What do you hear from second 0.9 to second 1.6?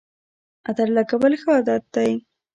لګول ښه